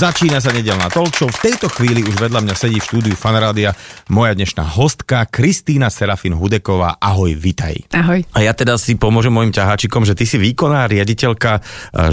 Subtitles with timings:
[0.00, 1.28] Začína sa nedelná talk show.
[1.28, 3.76] V tejto chvíli už vedľa mňa sedí v štúdiu Fanrádia
[4.08, 6.96] moja dnešná hostka Kristýna Serafin Hudeková.
[6.96, 7.84] Ahoj, vitaj.
[7.92, 8.24] Ahoj.
[8.32, 11.60] A ja teda si pomôžem mojim ťaháčikom, že ty si výkonná riaditeľka e,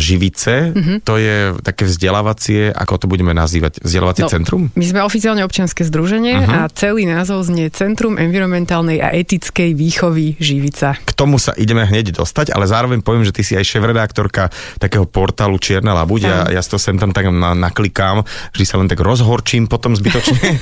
[0.04, 0.76] Živice.
[0.76, 0.98] Mm-hmm.
[1.08, 4.62] To je také vzdelávacie, ako to budeme nazývať, vzdelávacie no, centrum?
[4.76, 6.68] My sme oficiálne občianske združenie uh-huh.
[6.68, 11.00] a celý názov znie Centrum environmentálnej a etickej výchovy Živica.
[11.08, 15.08] K tomu sa ideme hneď dostať, ale zároveň poviem, že ty si aj šéf-redaktorka takého
[15.08, 18.26] portálu Čierna labuť a ja to sem tam tak na, naklikám,
[18.58, 20.58] vždy sa len tak rozhorčím potom zbytočne,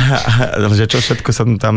[0.76, 1.76] že čo všetko sa tam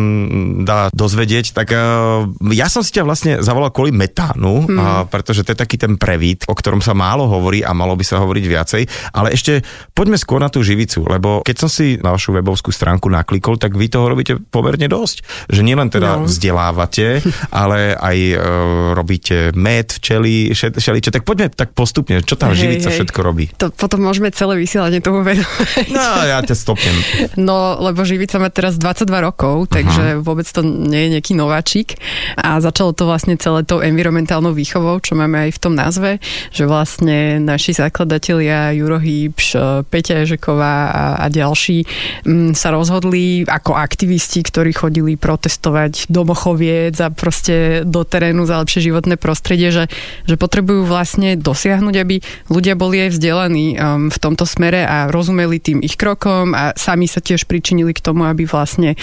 [0.67, 1.55] dá dozvedieť.
[1.55, 5.79] Tak uh, ja som si ťa vlastne zavolal kvôli metánu, uh, pretože to je taký
[5.79, 8.83] ten prevít, o ktorom sa málo hovorí a malo by sa hovoriť viacej.
[9.15, 9.63] Ale ešte
[9.95, 13.79] poďme skôr na tú živicu, lebo keď som si na vašu webovskú stránku naklikol, tak
[13.79, 15.47] vy toho robíte pomerne dosť.
[15.47, 16.27] Že nielen teda no.
[16.27, 17.23] vzdelávate,
[17.63, 18.43] ale aj uh,
[18.91, 21.15] robíte med, včely, všeličo.
[21.15, 22.99] Tak poďme tak postupne, čo tá hej, živica hej.
[22.99, 23.47] všetko robí.
[23.63, 25.93] To potom môžeme celé vysielanie tomu venovať.
[25.93, 26.97] No, ja ťa stopnem.
[27.37, 30.25] No, lebo živica má teraz 22 rokov, takže uh-huh.
[30.25, 32.01] vôbec to nie je nejaký nováčik.
[32.41, 36.17] A začalo to vlastne celé tou environmentálnou výchovou, čo máme aj v tom názve,
[36.49, 41.85] že vlastne naši zakladatelia Juro Hýbš, Peťa Ježeková a, a ďalší
[42.25, 48.57] m, sa rozhodli ako aktivisti, ktorí chodili protestovať do Mochoviec a proste do terénu za
[48.57, 49.85] lepšie životné prostredie, že,
[50.25, 52.15] že potrebujú vlastne dosiahnuť, aby
[52.49, 57.11] ľudia boli aj vzdelaní um, v tomto smere a rozumeli tým ich krokom a sami
[57.11, 58.95] sa tiež pričinili k tomu, aby vlastne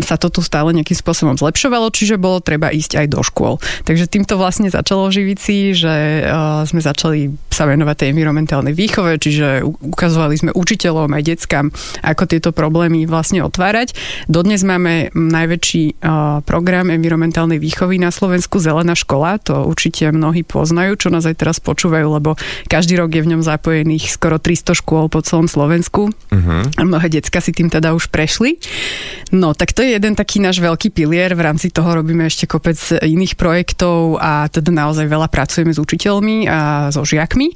[0.00, 3.60] sa to tu stále nejakým spôsobom zlepšovalo, čiže bolo treba ísť aj do škôl.
[3.84, 9.66] Takže týmto vlastne začalo Živici, že uh, sme začali sa venovať tej environmentálnej výchove, čiže
[9.66, 11.66] ukazovali sme učiteľom aj deckám,
[12.00, 13.92] ako tieto problémy vlastne otvárať.
[14.30, 20.96] Dodnes máme najväčší uh, program environmentálnej výchovy na Slovensku Zelená škola, to určite mnohí poznajú,
[20.96, 22.38] čo nás aj teraz počúvajú, lebo
[22.70, 26.10] každý rok je v ňom zapojených skoro 300 škôl po celom Slovensku.
[26.10, 26.62] Uh-huh.
[26.76, 28.58] A mnohé decka si tým teda už prešli.
[29.32, 31.32] No, tak to je jeden taký náš veľký pilier.
[31.32, 36.46] V rámci toho robíme ešte kopec iných projektov a teda naozaj veľa pracujeme s učiteľmi
[36.50, 37.48] a so žiakmi,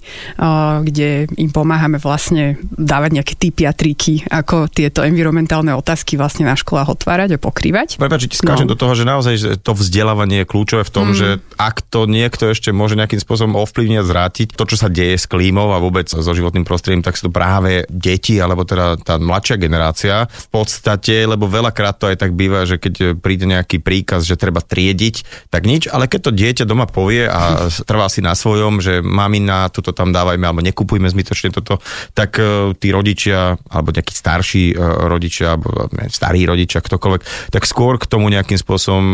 [0.87, 6.57] kde im pomáhame vlastne dávať nejaké typy a triky, ako tieto environmentálne otázky vlastne na
[6.57, 8.01] školách otvárať a pokrývať.
[8.01, 8.73] Prepač, ti skážem no.
[8.73, 11.17] do toho, že naozaj to vzdelávanie je kľúčové v tom, mm.
[11.17, 11.29] že
[11.61, 15.29] ak to niekto ešte môže nejakým spôsobom ovplyvniť a zrátiť to, čo sa deje s
[15.29, 19.61] klímou a vôbec so životným prostredím, tak sú to práve deti, alebo teda tá mladšia
[19.61, 24.41] generácia v podstate, lebo veľakrát to aj tak býva, že keď príde nejaký príkaz, že
[24.41, 28.81] treba triediť, tak nič, ale keď to dieťa doma povie a trvá si na svojom,
[28.81, 31.85] že mamina, toto tam dávajme, alebo nekupujme zbytočne toto,
[32.17, 37.69] tak uh, tí rodičia, alebo nejakí starší uh, rodičia, alebo ne, starí rodičia, ktokoľvek, tak
[37.69, 39.05] skôr k tomu nejakým spôsobom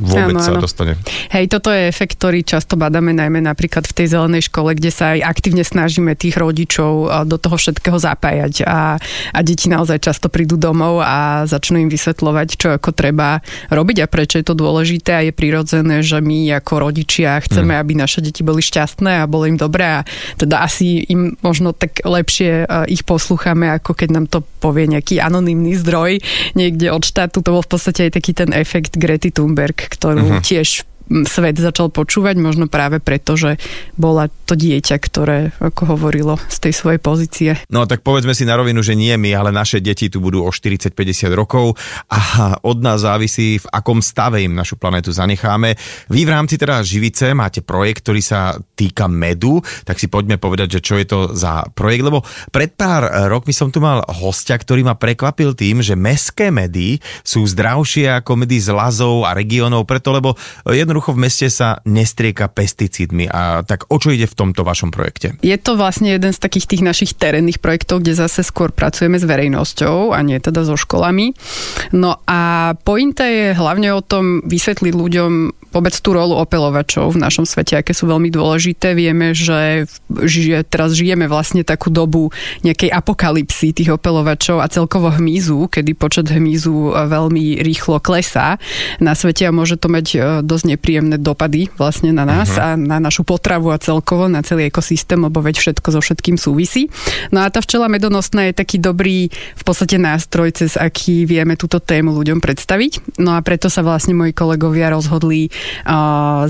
[0.00, 0.64] vôbec ano, sa ano.
[0.64, 0.96] dostane.
[1.28, 5.12] Hej, toto je efekt, ktorý často badáme najmä napríklad v tej zelenej škole, kde sa
[5.12, 9.00] aj aktívne snažíme tých rodičov do toho všetkého zapájať a,
[9.32, 13.40] a deti naozaj často prídu domov a začnú im vysvetľovať, čo ako treba
[13.72, 17.80] robiť a prečo je to dôležité a je prirodzené, že my ako rodičia chceme, mm.
[17.80, 20.06] aby naše deti boli šťastné a bolo im dobré a
[20.36, 25.74] teda asi im možno tak lepšie ich poslúchame, ako keď nám to povie nejaký anonymný
[25.80, 26.20] zdroj
[26.52, 27.40] niekde od štátu.
[27.40, 30.44] To bol v podstate aj taký ten efekt Grety Thunberg, ktorú uh-huh.
[30.44, 30.84] tiež
[31.26, 33.56] svet začal počúvať, možno práve preto, že
[33.94, 37.50] bola to dieťa, ktoré, ako hovorilo, z tej svojej pozície.
[37.70, 40.50] No tak povedzme si na rovinu, že nie my, ale naše deti tu budú o
[40.50, 41.78] 40-50 rokov
[42.12, 45.74] a od nás závisí, v akom stave im našu planetu zanecháme.
[46.12, 50.78] Vy v rámci teda Živice máte projekt, ktorý sa týka medu, tak si poďme povedať,
[50.78, 52.20] že čo je to za projekt, lebo
[52.52, 57.46] pred pár rokmi som tu mal hostia, ktorý ma prekvapil tým, že meské medy sú
[57.48, 60.36] zdravšie ako medy z lazov a regiónov, preto lebo
[60.68, 63.32] jednoducho jednoducho v meste sa nestrieka pesticídmi.
[63.32, 65.40] A tak o čo ide v tomto vašom projekte?
[65.40, 69.24] Je to vlastne jeden z takých tých našich terénnych projektov, kde zase skôr pracujeme s
[69.24, 71.32] verejnosťou a nie teda so školami.
[71.96, 75.32] No a pointa je hlavne o tom vysvetliť ľuďom
[75.72, 78.92] vôbec tú rolu opelovačov v našom svete, aké sú veľmi dôležité.
[78.92, 79.88] Vieme, že,
[80.28, 82.28] že teraz žijeme vlastne takú dobu
[82.60, 88.60] nejakej apokalipsy tých opelovačov a celkovo hmyzu, kedy počet hmyzu veľmi rýchlo klesá
[89.00, 92.74] na svete a môže to mať e, dosť nepríjemné dopady vlastne na nás uh-huh.
[92.74, 96.90] a na našu potravu a celkovo na celý ekosystém, lebo veď všetko so všetkým súvisí.
[97.30, 101.78] No a tá včela medonosná je taký dobrý v podstate nástroj, cez aký vieme túto
[101.78, 103.22] tému ľuďom predstaviť.
[103.22, 105.54] No a preto sa vlastne moji kolegovia rozhodli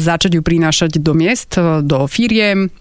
[0.00, 2.72] začať ju prinášať do miest, do firiem,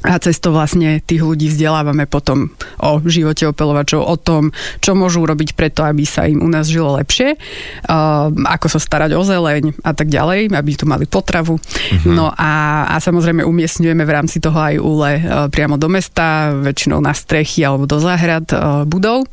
[0.00, 2.48] a cez to vlastne tých ľudí vzdelávame potom
[2.80, 4.48] o živote opelovačov, o tom,
[4.80, 9.12] čo môžu robiť preto, aby sa im u nás žilo lepšie, uh, ako sa starať
[9.12, 11.60] o zeleň a tak ďalej, aby tu mali potravu.
[11.60, 12.08] Uh-huh.
[12.08, 17.04] No a, a samozrejme umiestňujeme v rámci toho aj úle uh, priamo do mesta, väčšinou
[17.04, 19.28] na strechy alebo do záhrad uh, budov.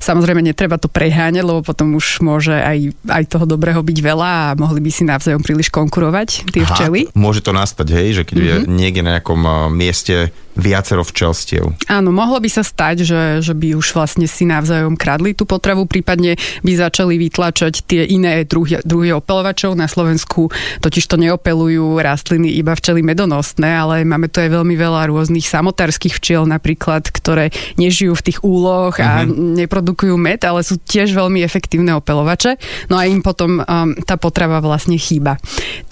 [0.00, 4.54] Samozrejme netreba to preháňať, lebo potom už môže aj, aj toho dobrého byť veľa a
[4.56, 7.12] mohli by si navzájom príliš konkurovať tie včely.
[7.12, 8.48] Aha, môže to nastať, hej, že keď uh-huh.
[8.48, 11.68] je niekde na nejakom mieste mieste viacero včelstiev.
[11.84, 15.84] Áno, mohlo by sa stať, že, že by už vlastne si navzájom kradli tú potravu,
[15.84, 19.76] prípadne by začali vytlačať tie iné druhy, druhy opelovačov.
[19.76, 20.48] Na Slovensku
[20.80, 26.16] totiž to neopelujú rastliny iba včely medonosné, ale máme tu aj veľmi veľa rôznych samotárskych
[26.16, 29.60] včiel napríklad, ktoré nežijú v tých úloh a mm-hmm.
[29.60, 32.56] neprodukujú med, ale sú tiež veľmi efektívne opelovače.
[32.88, 35.36] No a im potom um, tá potrava vlastne chýba.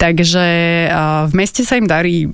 [0.01, 0.45] Takže
[0.89, 2.33] uh, v meste sa im darí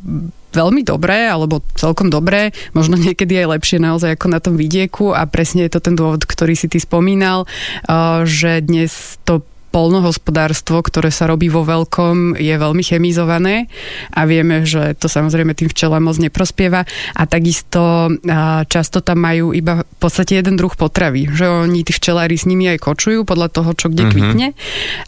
[0.51, 5.15] veľmi dobré, alebo celkom dobré, možno niekedy aj lepšie naozaj ako na tom vidieku.
[5.15, 7.47] A presne je to ten dôvod, ktorý si ty spomínal,
[7.89, 13.71] uh, že dnes to polnohospodárstvo, ktoré sa robí vo veľkom, je veľmi chemizované
[14.13, 16.83] a vieme, že to samozrejme tým včelám moc neprospieva.
[17.15, 18.11] A takisto
[18.67, 22.67] často tam majú iba v podstate jeden druh potravy, že oni tí včelári s nimi
[22.67, 24.13] aj kočujú podľa toho, čo kde mm-hmm.
[24.13, 24.47] kvitne.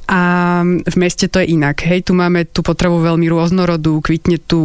[0.08, 0.22] A
[0.64, 1.84] v meste to je inak.
[1.84, 4.64] Hej, tu máme tú potravu veľmi rôznorodú, kvitne tu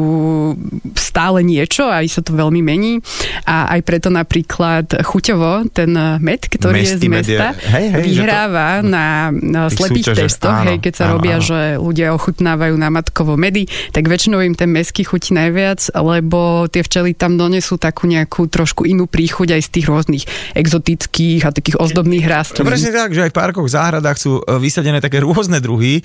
[0.94, 3.02] stále niečo aj sa to veľmi mení.
[3.48, 5.90] A aj preto napríklad chuťovo ten
[6.22, 8.92] med, ktorý Mestý je z mesta, je, hej, hej, vyhráva to...
[8.92, 11.46] na, na slepých súťaže, testoch, áno, hej, keď sa áno, robia, áno.
[11.48, 13.64] že ľudia ochutnávajú na matkovo medy,
[13.96, 18.84] tak väčšinou im ten mesky chutí najviac, lebo tie včely tam donesú takú nejakú trošku
[18.84, 22.64] inú príchuť aj z tých rôznych exotických a takých ozdobných rastlín.
[22.64, 26.02] To presne tak, že aj v parkoch, záhradách sú e, vysadené také rôzne druhy, e,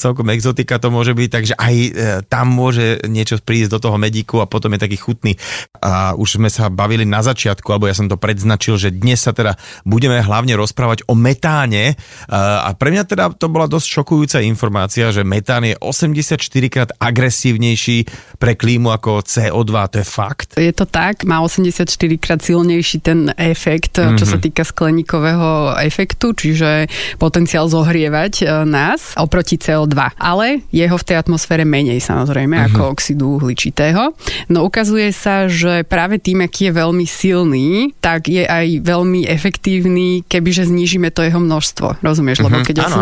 [0.00, 1.90] celkom exotika to môže byť, takže aj e,
[2.26, 5.36] tam môže niečo prísť do toho medíku a potom je taký chutný.
[5.84, 9.36] A už sme sa bavili na začiatku, alebo ja som to predznačil, že dnes sa
[9.36, 11.98] teda budeme hlavne rozprávať o metáne
[12.30, 16.40] a pre mňa teda to bola dosť šokujúca informácia, že metán je 84
[16.72, 18.08] krát agresívnejší
[18.40, 20.48] pre klímu ako CO2, to je fakt?
[20.56, 21.84] Je to tak, má 84
[22.16, 24.16] krát silnejší ten efekt, mm-hmm.
[24.16, 24.44] čo sa mhm.
[24.48, 26.88] týka skleníkového efektu, čiže
[27.20, 30.16] potenciál zohrievať e, nás oproti CO2.
[30.16, 32.72] Ale jeho v tej atmosfére menej samozrejme mm-hmm.
[32.72, 34.16] ako oxidu uhličitého.
[34.48, 40.24] No ukazuje sa, že práve tým, aký je veľmi silný, tak je aj veľmi efektívny,
[40.24, 42.00] kebyže znížime to jeho množstvo.
[42.00, 42.40] Rozumieš?
[42.40, 42.48] Mm-hmm.
[42.48, 42.66] Lebo mhm.
[42.66, 42.96] keď áno,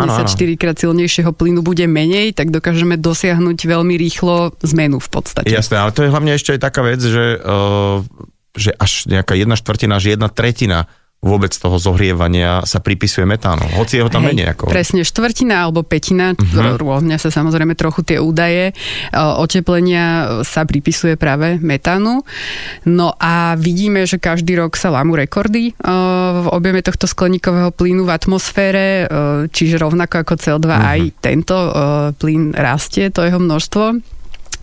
[0.55, 5.49] krát silnejšieho plynu bude menej, tak dokážeme dosiahnuť veľmi rýchlo zmenu v podstate.
[5.51, 8.05] Jasné, ale to je hlavne ešte aj taká vec, že, uh,
[8.55, 10.87] že až nejaká jedna štvrtina, až jedna tretina
[11.21, 13.61] vôbec toho zohrievania sa pripisuje metánu.
[13.77, 14.47] Hoci je ho tam Hej, menej.
[14.57, 14.73] Ako...
[14.73, 16.81] Presne, štvrtina alebo petina, uh-huh.
[16.81, 18.73] rôzne sa samozrejme trochu tie údaje, e,
[19.13, 22.25] oteplenia sa pripisuje práve metánu.
[22.89, 25.73] No a vidíme, že každý rok sa lámu rekordy e,
[26.41, 29.05] v objeme tohto skleníkového plynu v atmosfére, e,
[29.53, 30.81] čiže rovnako ako CO2 uh-huh.
[30.81, 30.89] Mhm.
[30.89, 31.55] aj tento
[32.17, 34.01] plyn rastie, to jeho množstvo.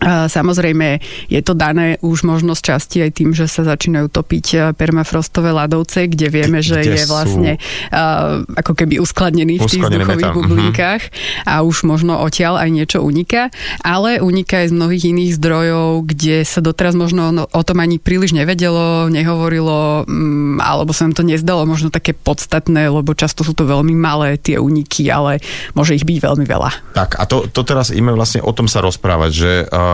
[0.06, 4.56] Samozrejme, je to dané už možno z časti aj tým, že sa začínajú topiť e,
[4.70, 7.52] permafrostové ľadovce, kde vieme, že kde je vlastne
[7.90, 10.36] uh, ako keby uskladnený v tých vzduchových mhm.
[10.38, 11.50] bublinkách uh-huh.
[11.50, 13.50] a už možno odtiaľ aj niečo uniká,
[13.82, 18.38] ale uniká aj z mnohých iných zdrojov, kde sa doteraz možno o tom ani príliš
[18.38, 23.66] nevedelo, nehovorilo, um, alebo sa nám to nezdalo možno také podstatné, lebo často sú to
[23.66, 25.42] veľmi malé tie uniky, ale
[25.74, 26.94] môže ich byť veľmi veľa.
[26.94, 29.87] Tak a to, to teraz ideme vlastne o tom sa rozprávať, že uh,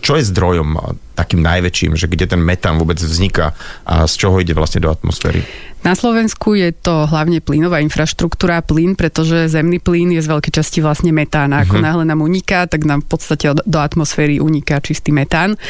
[0.00, 0.70] čo je zdrojom
[1.14, 3.54] takým najväčším, že kde ten metán vôbec vzniká
[3.86, 5.46] a z čoho ide vlastne do atmosféry?
[5.84, 10.80] Na Slovensku je to hlavne plynová infraštruktúra, plyn, pretože zemný plyn je z veľkej časti
[10.80, 11.52] vlastne metán.
[11.52, 11.84] A ako uh-huh.
[11.84, 15.60] náhle nám uniká, tak nám v podstate do atmosféry uniká čistý metán.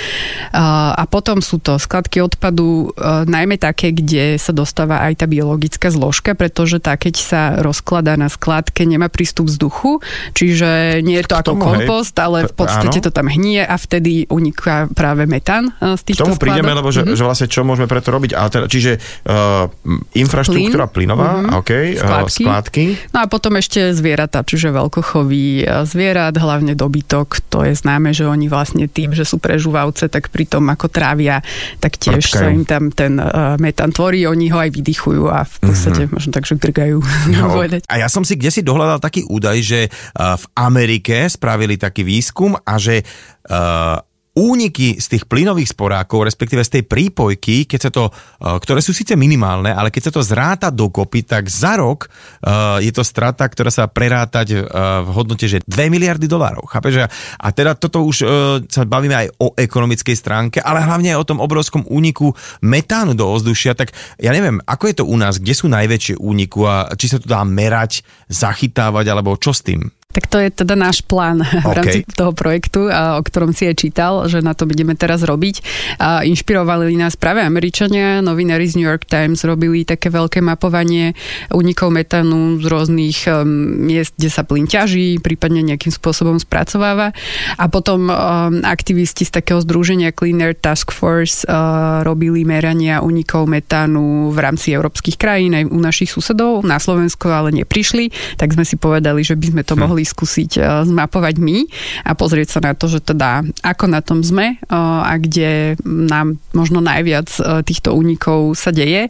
[0.55, 5.91] A potom sú to skladky odpadu, e, najmä také, kde sa dostáva aj tá biologická
[5.91, 9.99] zložka, pretože tá, keď sa rozkladá na skladke, nemá prístup vzduchu,
[10.31, 12.23] čiže nie je to ako tomu, kompost, hej.
[12.23, 13.07] ale v podstate Áno.
[13.07, 16.95] to tam hnie a vtedy uniká práve metán e, z týchto K tomu prídeme, lebo
[16.95, 17.19] že, uh-huh.
[17.19, 18.39] že vlastne čo môžeme preto robiť.
[18.39, 19.67] A teda, čiže uh,
[20.15, 21.11] infraštruktúra Plyn.
[21.11, 21.59] plynová, mm-hmm.
[21.59, 22.43] OK, eh, skládky.
[22.47, 22.85] skládky.
[23.11, 28.47] No a potom ešte zvieratá, čiže veľkochový zvierat, hlavne dobytok, to je známe, že oni
[28.47, 31.43] vlastne tým, že sú prežúvavce, tak pri tom ako trávia,
[31.83, 32.39] tak tiež Prčkajú.
[32.39, 36.15] sa im tam ten uh, metán tvorí, oni ho aj vydychujú a v podstate mm-hmm.
[36.15, 36.99] možno tak, že grgajú.
[37.35, 37.57] No.
[37.93, 42.05] a ja som si kde si dohľadal taký údaj, že uh, v Amerike spravili taký
[42.05, 43.03] výskum a že
[43.49, 43.99] uh,
[44.35, 48.91] úniky z tých plynových sporákov, respektíve z tej prípojky, keď sa to, uh, ktoré sú
[48.91, 53.47] síce minimálne, ale keď sa to zráta dokopy, tak za rok uh, je to strata,
[53.47, 56.67] ktorá sa prerátať uh, v hodnote, že 2 miliardy dolárov.
[56.67, 57.07] Chápeš?
[57.39, 58.27] A teda toto už
[58.67, 63.27] sa bavíme aj o ekonomickej stránke, ale hlavne aj o tom obrovskom úniku metánu do
[63.27, 63.79] ovzdušia.
[63.79, 67.19] Tak ja neviem, ako je to u nás, kde sú najväčšie úniku a či sa
[67.23, 69.87] to dá merať, zachytávať, alebo čo s tým?
[70.15, 71.67] Tak to je teda náš plán okay.
[71.67, 75.57] v rámci toho projektu, o ktorom si aj čítal, že na to budeme teraz robiť.
[75.99, 81.19] A inšpirovali nás práve Američania, novinári z New York Times robili také veľké mapovanie
[81.51, 83.45] unikov metánu z rôznych um,
[83.91, 87.11] miest, kde sa plyn ťaží, prípadne nejakým spôsobom spracováva.
[87.59, 88.15] A potom um,
[88.63, 94.71] aktivisti z takého združenia Clean Air Task Force uh, robili merania unikov metánu v rámci
[94.71, 96.63] európskych krajín aj u našich susedov.
[96.63, 99.81] Na Slovensko ale neprišli, tak sme si povedali, že by sme to hm.
[99.83, 101.57] mohli skúsiť e, zmapovať my
[102.05, 106.39] a pozrieť sa na to, že teda ako na tom sme e, a kde nám
[106.53, 109.09] možno najviac e, týchto únikov sa deje,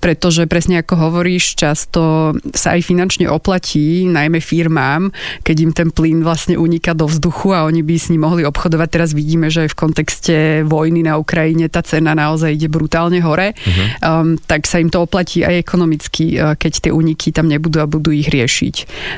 [0.00, 5.10] pretože presne ako hovoríš, často sa aj finančne oplatí, najmä firmám,
[5.42, 8.88] keď im ten plyn vlastne uniká do vzduchu a oni by s ním mohli obchodovať.
[8.88, 13.52] Teraz vidíme, že aj v kontexte vojny na Ukrajine tá cena naozaj ide brutálne hore,
[13.52, 13.86] uh-huh.
[14.02, 18.14] um, tak sa im to oplatí aj ekonomicky, keď tie úniky tam nebudú a budú
[18.14, 18.76] ich riešiť.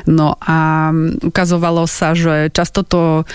[0.08, 0.90] No a
[1.22, 3.26] ukazovalo sa, že často to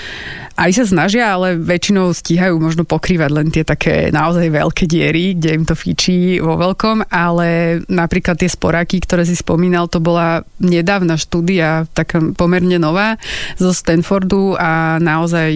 [0.54, 5.50] aj sa snažia, ale väčšinou stíhajú možno pokrývať len tie také naozaj veľké diery, kde
[5.58, 11.18] im to fičí vo veľkom, ale napríklad tie sporáky, ktoré si spomínal, to bola nedávna
[11.18, 13.18] štúdia, taká pomerne nová
[13.58, 15.50] zo Stanfordu a naozaj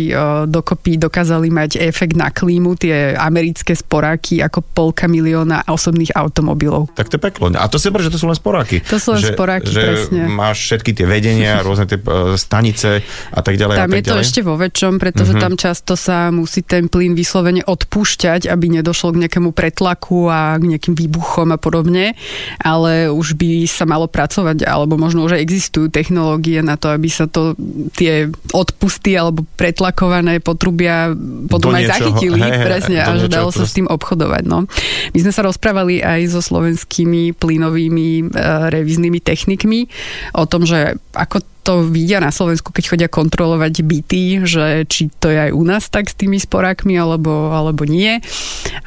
[0.49, 6.89] dokopy dokázali mať efekt na klímu tie americké sporáky ako polka milióna osobných automobilov.
[6.97, 7.53] Tak to je peklo.
[7.53, 8.81] A to si že to sú len sporáky.
[8.89, 10.25] To sú len že, sporáky, že presne.
[10.25, 12.01] máš všetky tie vedenia, rôzne tie
[12.39, 13.75] stanice a tak ďalej.
[13.77, 14.25] Tam tak je to ďalej.
[14.25, 15.45] ešte vo väčšom, pretože mm-hmm.
[15.45, 20.63] tam často sa musí ten plyn vyslovene odpúšťať, aby nedošlo k nejakému pretlaku a k
[20.75, 22.17] nejakým výbuchom a podobne,
[22.61, 27.29] ale už by sa malo pracovať, alebo možno už existujú technológie na to, aby sa
[27.29, 27.53] to
[27.93, 31.11] tie odpusty alebo pretlakované potrubia
[31.47, 34.43] potom do aj niečoho, zachytili, hej, presne, a že dalo sa s tým obchodovať.
[34.45, 34.65] No.
[35.11, 38.23] My sme sa rozprávali aj so slovenskými plynovými e,
[38.71, 39.87] revíznymi technikmi
[40.35, 45.27] o tom, že ako to vidia na Slovensku, keď chodia kontrolovať byty, že či to
[45.27, 48.23] je aj u nás tak s tými sporákmi alebo, alebo nie.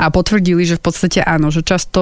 [0.00, 2.00] A potvrdili, že v podstate áno, že často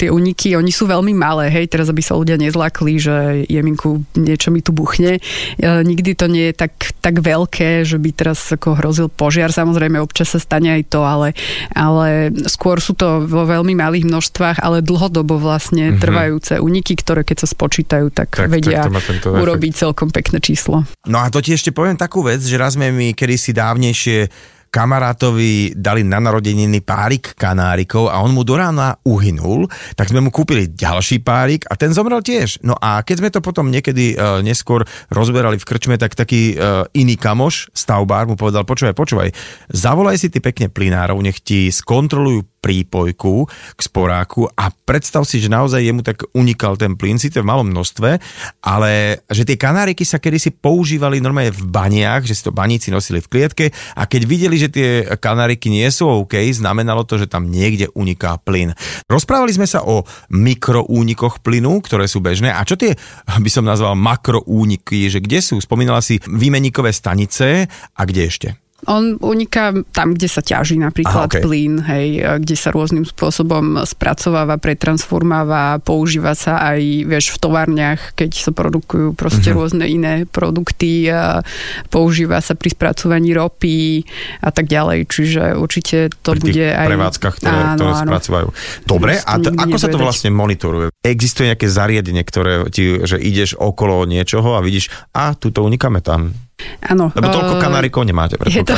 [0.00, 4.48] tie uniky, oni sú veľmi malé, hej, teraz aby sa ľudia nezlakli, že jeminku niečo
[4.48, 5.20] mi tu buchne.
[5.20, 9.52] E, nikdy to nie je tak, tak veľké, že by teraz ako hrozil požiar.
[9.52, 11.36] Samozrejme, občas sa stane aj to, ale,
[11.76, 16.00] ale skôr sú to vo veľmi malých množstvách, ale dlhodobo vlastne mm-hmm.
[16.00, 18.96] trvajúce uniky, ktoré keď sa spočítajú, tak, tak vedia tak
[19.28, 20.76] urobiť celkom celkom pekné číslo.
[21.10, 24.30] No a to ti ešte poviem takú vec, že raz sme mi kedysi dávnejšie
[24.66, 29.64] kamarátovi dali na narodeniny párik kanárikov a on mu do rána uhynul,
[29.96, 32.60] tak sme mu kúpili ďalší párik a ten zomrel tiež.
[32.60, 36.84] No a keď sme to potom niekedy uh, neskôr rozberali v krčme, tak taký uh,
[36.92, 39.30] iný kamoš, stavbár, mu povedal, počúvaj, počúvaj,
[39.72, 45.46] zavolaj si ty pekne plinárov, nech ti skontrolujú prípojku k sporáku a predstav si, že
[45.46, 48.18] naozaj jemu tak unikal ten plyn, síce v malom množstve,
[48.66, 53.22] ale že tie kanáriky sa kedysi používali normálne v baniach, že si to baníci nosili
[53.22, 57.46] v klietke a keď videli, že tie kanáriky nie sú OK, znamenalo to, že tam
[57.46, 58.74] niekde uniká plyn.
[59.06, 60.02] Rozprávali sme sa o
[60.34, 62.98] mikroúnikoch plynu, ktoré sú bežné a čo tie
[63.30, 65.62] by som nazval makroúniky, že kde sú?
[65.62, 68.65] Spomínala si výmeníkové stanice a kde ešte?
[68.84, 71.40] On uniká tam, kde sa ťaží napríklad Aha, okay.
[71.40, 78.36] plyn, hej, kde sa rôznym spôsobom spracováva, pretransformáva, používa sa aj, vieš, v továrniach, keď
[78.36, 79.58] sa produkujú proste mm-hmm.
[79.58, 81.40] rôzne iné produkty, a
[81.88, 84.04] používa sa pri spracovaní ropy
[84.44, 86.86] a tak ďalej, čiže určite to pri bude aj...
[86.92, 88.02] prevádzkach, ktoré, áno, ktoré áno.
[88.04, 88.48] spracovajú.
[88.84, 90.92] Dobre, a t- ako sa to vlastne monitoruje?
[91.00, 96.36] Existuje nejaké zariadenie, ktoré ti, že ideš okolo niečoho a vidíš, a tuto unikáme tam
[96.86, 97.12] Áno.
[97.12, 98.34] Lebo toľko eh, kanárikov nemáte.
[98.48, 98.72] Je to,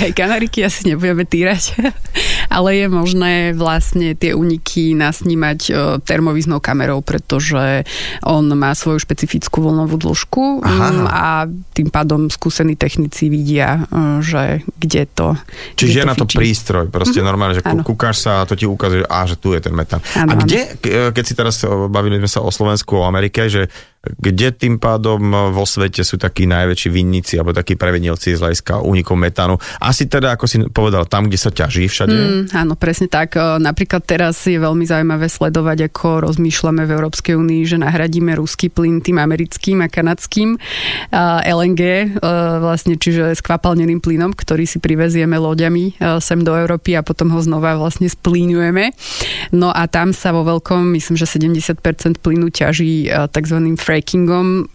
[0.00, 1.76] hej, kanáriky asi nebudeme týrať,
[2.56, 7.84] ale je možné vlastne tie uniky nasnímať uh, termoviznou kamerou, pretože
[8.24, 10.64] on má svoju špecifickú vlnovú dĺžku.
[10.64, 11.44] Mm, a
[11.76, 15.36] tým pádom skúsení technici vidia, uh, že kde to
[15.76, 17.28] Čiže kde je to na to prístroj, proste mm-hmm.
[17.28, 17.84] normálne, že ano.
[17.84, 20.00] kúkaš sa a to ti ukazuje, a že tu je ten metán.
[20.16, 21.12] Ano, a kde, ano.
[21.12, 21.60] keď si teraz
[21.92, 23.68] bavili sme sa o Slovensku, o Amerike, že
[23.98, 29.18] kde tým pádom vo svete sú takí najväčší vinníci alebo takí prevenilci z hľadiska únikov
[29.18, 29.58] metánu.
[29.82, 32.14] Asi teda, ako si povedal, tam, kde sa ťaží všade?
[32.14, 33.34] Mm, áno, presne tak.
[33.34, 38.70] E, napríklad teraz je veľmi zaujímavé sledovať, ako rozmýšľame v Európskej únii, že nahradíme ruský
[38.70, 40.54] plyn tým americkým a kanadským
[41.42, 42.06] LNG, e,
[42.62, 47.40] vlastne, čiže skvapalneným plynom, ktorý si privezieme loďami e, sem do Európy a potom ho
[47.42, 48.94] znova vlastne splínujeme.
[49.50, 54.68] No a tam sa vo veľkom, myslím, že 70% plynu ťaží tzv frackingom,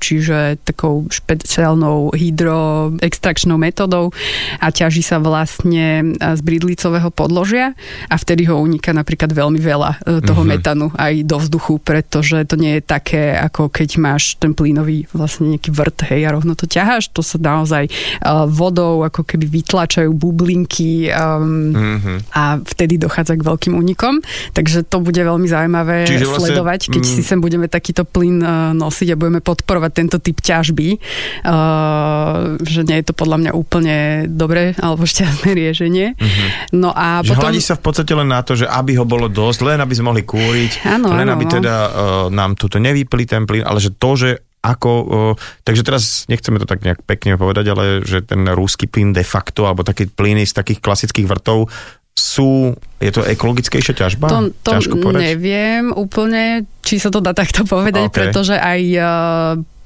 [0.00, 4.08] čiže takou špeciálnou hydroextrakčnou metodou
[4.56, 7.76] a ťaží sa vlastne z bridlicového podložia
[8.08, 10.48] a vtedy ho uniká napríklad veľmi veľa e, toho mm-hmm.
[10.48, 15.52] metanu aj do vzduchu, pretože to nie je také, ako keď máš ten plynový vlastne
[15.52, 20.10] nejaký vrt, hej, a rovno to ťaháš, to sa naozaj uh, vodou ako keby vytlačajú
[20.14, 22.16] bublinky um, mm-hmm.
[22.32, 24.24] a vtedy dochádza k veľkým únikom,
[24.56, 28.40] takže to bude veľmi zaujímavé Čiže vlastne, sledovať, keď mm, si sem budeme takýto plyn
[28.74, 30.98] nosiť a budeme podporovať tento typ ťažby,
[31.46, 33.96] uh, že nie je to podľa mňa úplne
[34.30, 36.06] dobré alebo šťastné riešenie.
[36.14, 36.48] Uh-huh.
[36.74, 37.50] No a že potom...
[37.50, 40.14] hľadí sa v podstate len na to, že aby ho bolo dosť, len aby sme
[40.14, 41.52] mohli kúriť, ano, len ano, aby no.
[41.60, 41.90] teda uh,
[42.32, 44.30] nám tuto nevyplí ten plyn, ale že to, že
[44.64, 49.12] ako, uh, takže teraz nechceme to tak nejak pekne povedať, ale že ten rúsky plyn
[49.12, 51.68] de facto, alebo taký plyny z takých klasických vrtov
[52.14, 54.26] sú, je to ekologickejšia ťažba?
[54.30, 54.70] To, to
[55.18, 58.30] neviem úplne, či sa to dá takto povedať, okay.
[58.30, 58.80] pretože aj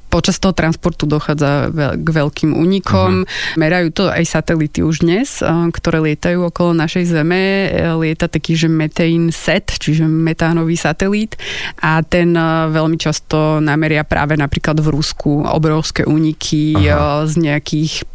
[0.08, 3.22] počas toho transportu dochádza k veľkým únikom.
[3.22, 3.60] Uh-huh.
[3.60, 7.68] Merajú to aj satelity už dnes, eh, ktoré lietajú okolo našej Zeme.
[7.68, 11.36] Eh, lieta taký, že methane set, čiže metánový satelít
[11.84, 17.28] a ten eh, veľmi často nameria práve napríklad v Rusku obrovské úniky uh-huh.
[17.28, 18.08] z nejakých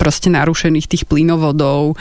[0.00, 2.00] proste narušených tých plynovodov,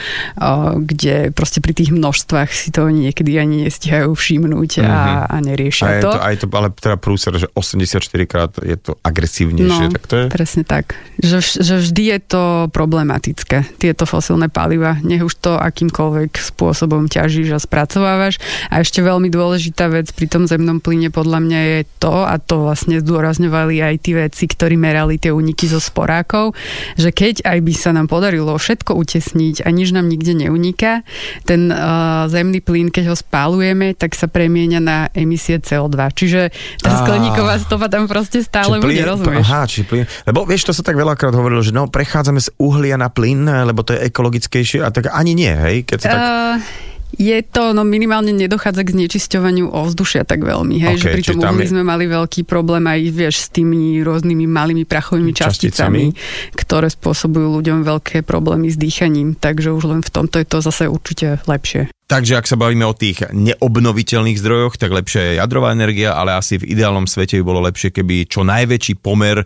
[0.80, 4.88] kde proste pri tých množstvách si to niekedy ani nestihajú všimnúť uh-huh.
[4.88, 5.24] a, mhm.
[5.28, 6.12] a neriešia a je to.
[6.16, 6.20] to.
[6.20, 8.00] Aj to, ale teda prúser, že 84
[8.32, 10.26] krát je to agresívne agresívnejšie, no, tak to je?
[10.28, 11.00] presne tak.
[11.20, 17.56] Že, že vždy je to problematické, tieto fosilné paliva, nech už to akýmkoľvek spôsobom ťažíš
[17.56, 18.40] a spracovávaš.
[18.72, 22.64] A ešte veľmi dôležitá vec pri tom zemnom plyne podľa mňa je to, a to
[22.64, 26.56] vlastne zdôrazňovali aj tí veci, ktorí merali tie úniky zo sporákov,
[26.96, 31.04] že keď aj by sa nám podarilo všetko utesniť a nič nám nikde neuniká,
[31.44, 35.96] ten uh, zemný plyn, keď ho spálujeme, tak sa premieňa na emisie CO2.
[36.16, 36.42] Čiže
[36.80, 39.29] tá skleníková stopa tam proste stále bude, rozumieť?
[39.30, 39.46] Rozumieš?
[39.46, 40.06] Aha, či plyn.
[40.26, 43.86] Lebo vieš, to sa tak veľakrát hovorilo, že no, prechádzame z uhlia na plyn, lebo
[43.86, 45.86] to je ekologickejšie a tak ani nie, hej?
[45.86, 46.20] Keď sa tak...
[46.20, 46.88] Uh...
[47.10, 51.42] Je to, no minimálne nedochádza k znečisťovaniu ovzdušia tak veľmi, hej, okay, že pri tom
[51.42, 51.74] uhli je...
[51.74, 57.50] sme mali veľký problém aj, vieš, s tými rôznymi malými prachovými časticami, časticami, ktoré spôsobujú
[57.50, 61.90] ľuďom veľké problémy s dýchaním, takže už len v tomto je to zase určite lepšie.
[62.10, 66.58] Takže ak sa bavíme o tých neobnoviteľných zdrojoch, tak lepšia je jadrová energia, ale asi
[66.58, 69.46] v ideálnom svete by bolo lepšie, keby čo najväčší pomer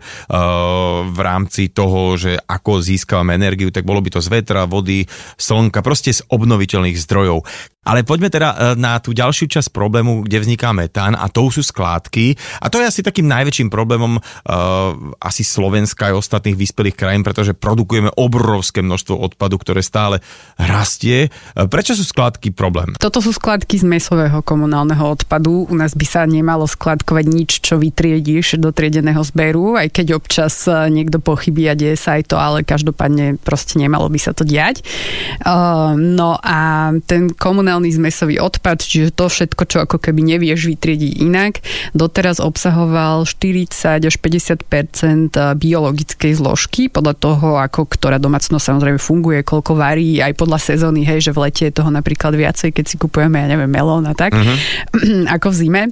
[1.04, 5.04] v rámci toho, že ako získavame energiu, tak bolo by to z vetra, vody,
[5.36, 7.44] slnka, proste z obnoviteľných zdrojov.
[7.84, 11.60] Ale poďme teda e, na tú ďalšiu časť problému, kde vzniká metán a to sú
[11.60, 12.36] skládky.
[12.60, 14.22] A to je asi takým najväčším problémom uh,
[15.20, 20.24] asi Slovenska aj ostatných vyspelých krajín, pretože produkujeme obrovské množstvo odpadu, ktoré stále
[20.56, 21.28] rastie.
[21.28, 22.96] E, prečo sú skládky problém?
[22.96, 25.68] Toto sú skladky z mesového komunálneho odpadu.
[25.68, 30.64] U nás by sa nemalo skladkovať nič, čo vytriedíš do triedeného zberu, aj keď občas
[30.68, 34.80] niekto pochybí a deje sa aj to, ale každopádne proste nemalo by sa to diať.
[35.42, 40.70] Uh, no a ten komunálny komunálny zmesový odpad, čiže to všetko, čo ako keby nevieš
[40.70, 41.58] vytriediť inak,
[41.90, 49.74] doteraz obsahoval 40 až 50% biologickej zložky, podľa toho, ako ktorá domácnosť samozrejme funguje, koľko
[49.74, 53.42] varí, aj podľa sezóny, hej, že v lete je toho napríklad viacej, keď si kupujeme,
[53.42, 55.26] ja neviem, melón a tak, uh-huh.
[55.34, 55.82] ako v zime.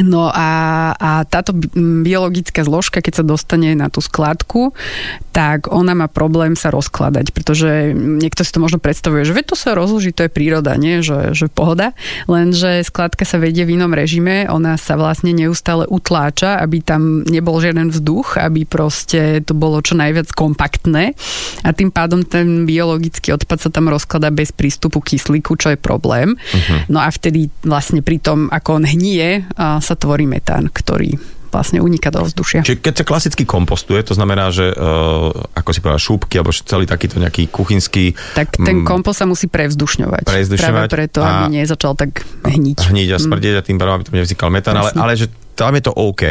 [0.00, 0.50] No a,
[0.96, 1.52] a táto
[2.02, 4.72] biologická zložka, keď sa dostane na tú skladku,
[5.30, 9.72] tak ona má problém sa rozkladať, pretože niekto si to možno predstavuje, že to sa
[9.76, 11.00] rozloží, to je príroda, nie?
[11.00, 11.96] Že, že pohoda.
[12.28, 17.56] Lenže skladka sa vedie v inom režime, ona sa vlastne neustále utláča, aby tam nebol
[17.60, 21.16] žiaden vzduch, aby proste to bolo čo najviac kompaktné
[21.64, 26.36] a tým pádom ten biologický odpad sa tam rozkladá bez prístupu kyslíku, čo je problém.
[26.36, 26.80] Uh-huh.
[26.88, 29.44] No a vtedy vlastne pri tom, ako on hnie,
[29.90, 31.18] sa tvorí metán, ktorý
[31.50, 32.62] vlastne uniká do vzdušia.
[32.62, 36.86] Čiže keď sa klasicky kompostuje, to znamená, že uh, ako si povedal, šúbky alebo celý
[36.86, 38.14] takýto nejaký kuchynský...
[38.38, 40.30] Tak ten mm, kompost sa musí prevzdušňovať.
[40.30, 40.86] Prevzdušňovať.
[40.86, 42.94] Práve preto, aby nezačal tak hniť.
[42.94, 43.24] Hniť a mm.
[43.26, 44.78] smrdieť a tým pádom, aby tam nevznikal metán.
[44.78, 45.26] Ale, ale že
[45.60, 46.24] tam je to OK,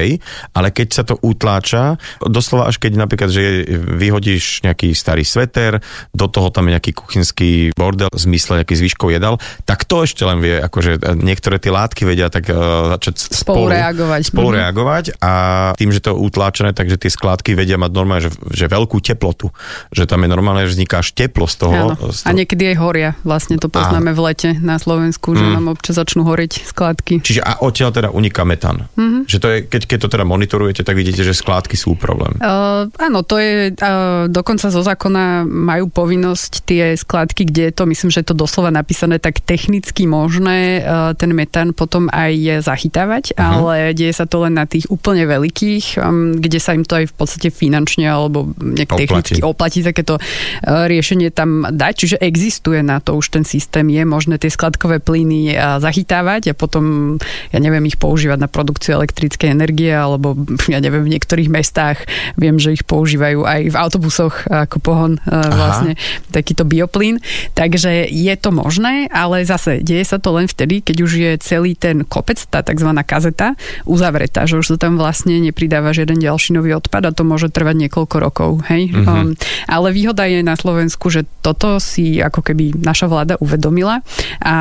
[0.57, 5.77] ale keď sa to utláča, doslova až keď napríklad, že vyhodíš nejaký starý sveter,
[6.17, 9.37] do toho tam je nejaký kuchynský bordel, v zmysle nejaký zvyškov jedal,
[9.69, 13.77] tak to ešte len vie, akože niektoré tie látky vedia tak uh, začať spolu, spolu
[13.77, 14.21] reagovať.
[14.25, 14.61] Spolu mm-hmm.
[14.65, 15.33] reagovať a
[15.77, 19.53] tým, že to je utláčané, takže tie skládky vedia mať normálne, že, že veľkú teplotu.
[19.93, 21.93] Že tam je normálne, že vzniká až teplo z toho.
[22.09, 22.27] Z toho.
[22.27, 23.09] A niekedy aj horia.
[23.21, 24.15] Vlastne to poznáme a...
[24.15, 25.53] v lete na Slovensku, že mm.
[25.59, 27.21] nám občas začnú horeť skládky.
[27.21, 28.87] Čiže a odtiaľ teda uniká metán.
[28.95, 29.18] Mm-hmm.
[29.25, 32.37] Že to je, keď, keď to teda monitorujete, tak vidíte, že skládky sú problém.
[32.39, 37.83] Uh, áno, to je uh, dokonca zo zákona majú povinnosť tie skládky, kde je to,
[37.89, 43.33] myslím, že je to doslova napísané tak technicky možné, uh, ten metán potom aj zachytávať,
[43.33, 43.43] uh-huh.
[43.63, 47.09] ale deje sa to len na tých úplne veľkých, um, kde sa im to aj
[47.09, 49.07] v podstate finančne alebo nejak oplatí.
[49.07, 51.93] technicky oplatí takéto uh, riešenie tam dať.
[51.99, 56.57] Čiže existuje na to už ten systém, je možné tie skladkové plyny uh, zachytávať a
[56.57, 57.15] potom,
[57.49, 60.35] ja neviem, ich používať na produkciu elektrickej energie alebo
[60.67, 62.03] ja neviem, v niektorých mestách
[62.35, 65.95] viem, že ich používajú aj v autobusoch ako pohon uh, vlastne
[66.35, 67.23] takýto bioplyn.
[67.55, 71.77] Takže je to možné, ale zase deje sa to len vtedy, keď už je celý
[71.77, 72.89] ten kopec, tá tzv.
[73.05, 77.53] kazeta, uzavretá, že už sa tam vlastne nepridáva žiaden ďalší nový odpad a to môže
[77.53, 78.51] trvať niekoľko rokov.
[78.67, 78.91] Hej?
[78.91, 79.07] Mm-hmm.
[79.07, 79.37] Um,
[79.69, 84.01] ale výhoda je na Slovensku, že toto si ako keby naša vláda uvedomila
[84.41, 84.55] a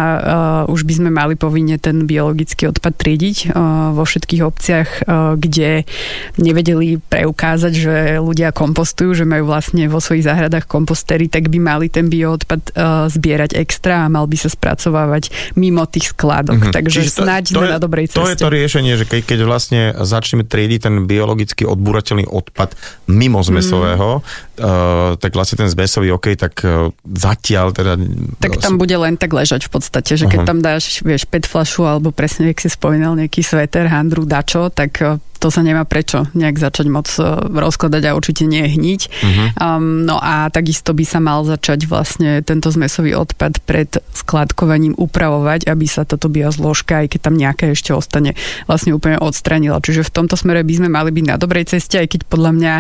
[0.69, 5.35] uh, už by sme mali povinne ten biologický odpad triediť uh, vo všetkých obciach, uh,
[5.41, 5.89] kde
[6.37, 11.87] nevedeli preukázať, že ľudia kompostujú, že majú vlastne vo svojich záhradách kompostery, tak by mali
[11.89, 16.69] ten bioodpad uh, zbierať extra a mal by sa spracovávať mimo tých skladok.
[16.69, 16.77] Mm-hmm.
[16.77, 18.21] Takže Čiže to, snáď to je, na dobrej ceste.
[18.21, 22.75] To je to riešenie, že keď, keď vlastne začneme triediť ten biologicky odbúrateľný odpad
[23.09, 24.23] mimo zmesového, mm.
[24.23, 27.95] uh, tak vlastne ten zmesový OK, tak uh, zatiaľ teda...
[28.43, 30.51] Tak tam bude len tak ležať v podstate, že keď uh-huh.
[30.51, 35.03] tam dáš, vieš, 5 flašu alebo presne, jak si spomínal, nejaký sveter, handru, dačo, tak
[35.03, 39.01] uh, to sa nemá prečo nejak začať moc e, rozkladať a určite nie hniť.
[39.09, 39.47] Uh-huh.
[39.59, 45.71] Um, no a takisto by sa mal začať vlastne tento zmesový odpad pred skladkovaním upravovať,
[45.71, 48.35] aby sa toto biozložka, aj keď tam nejaké ešte ostane,
[48.67, 49.79] vlastne úplne odstranila.
[49.79, 52.75] Čiže v tomto smere by sme mali byť na dobrej ceste, aj keď podľa mňa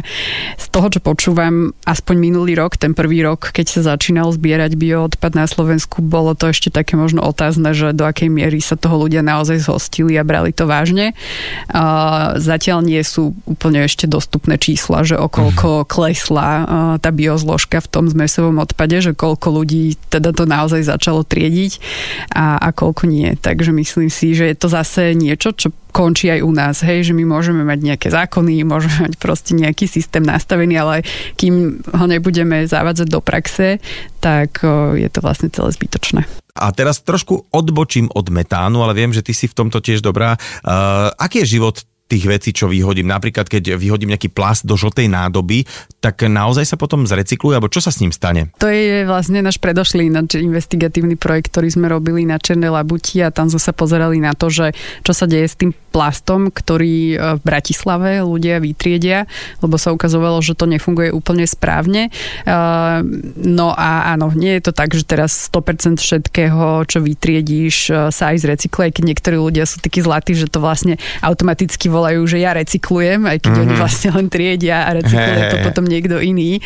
[0.59, 5.33] z toho, čo počúvam, aspoň minulý rok, ten prvý rok, keď sa začínal zbierať bioodpad
[5.39, 9.23] na Slovensku, bolo to ešte také možno otázne, že do akej miery sa toho ľudia
[9.23, 11.15] naozaj zhostili a brali to vážne.
[11.71, 15.89] Uh, zatiaľ nie sú úplne ešte dostupné čísla, že okolko uh-huh.
[15.89, 16.65] klesla uh,
[16.97, 21.73] tá biozložka v tom zmesovom odpade, že koľko ľudí teda to naozaj začalo triediť
[22.33, 23.37] a, a koľko nie.
[23.37, 27.17] Takže myslím si, že je to zase niečo, čo končí aj u nás, hej, že
[27.17, 30.95] my môžeme mať nejaké zákony, môžeme mať proste nejaký systém nastavený, ale
[31.35, 33.83] kým ho nebudeme zavádzať do praxe,
[34.23, 34.63] tak
[34.95, 36.23] je to vlastne celé zbytočné.
[36.59, 40.35] A teraz trošku odbočím od metánu, ale viem, že ty si v tomto tiež dobrá.
[40.63, 43.13] Uh, aký je život tých vecí, čo vyhodím.
[43.13, 45.69] Napríklad, keď vyhodím nejaký plast do žltej nádoby,
[46.01, 48.49] tak naozaj sa potom zrecykluje, alebo čo sa s ním stane?
[48.59, 53.29] To je vlastne náš predošlý nač investigatívny projekt, ktorý sme robili na Černej labuti a
[53.29, 54.73] tam sme sa pozerali na to, že
[55.05, 59.29] čo sa deje s tým plastom, ktorý e, v Bratislave ľudia vytriedia,
[59.65, 62.09] lebo sa ukazovalo, že to nefunguje úplne správne.
[62.09, 62.11] E,
[63.37, 68.33] no a áno, nie je to tak, že teraz 100% všetkého, čo vytriedíš, e, sa
[68.33, 72.55] aj zrecykluje, keď niektorí ľudia sú takí zlatí, že to vlastne automaticky volajú, že ja
[72.55, 73.67] recyklujem, aj keď mm-hmm.
[73.67, 76.63] oni vlastne len triedia a recykluje hey, to potom niekto iný.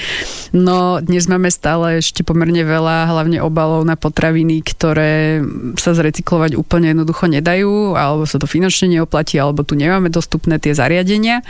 [0.53, 5.41] No dnes máme stále ešte pomerne veľa, hlavne obalov na potraviny, ktoré
[5.81, 10.77] sa zrecyklovať úplne jednoducho nedajú, alebo sa to finančne neoplatí, alebo tu nemáme dostupné tie
[10.77, 11.41] zariadenia.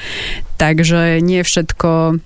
[0.62, 2.22] Takže nie všetko